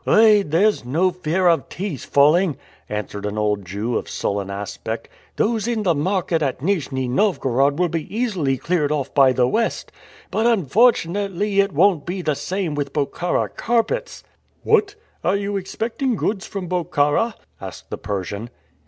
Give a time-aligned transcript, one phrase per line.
[0.07, 2.57] "Oh, there's no fear of teas falling,"
[2.89, 5.07] answered an old Jew of sullen aspect.
[5.35, 9.91] "Those in the market at Nijni Novgorod will be easily cleared off by the West;
[10.31, 14.23] but, unfortunately, it won't be the same with Bokhara carpets."
[14.63, 14.95] "What!
[15.23, 18.49] are you expecting goods from Bokhara?" asked the Persian.